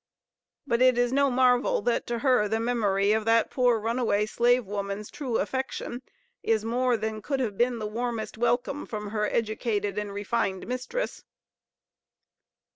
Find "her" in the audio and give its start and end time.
2.17-2.47, 9.11-9.29